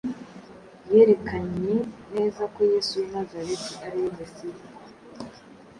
[0.93, 1.75] yerekanye
[2.15, 4.63] neza ko Yesu w’i Nazareti ari we Mesiya;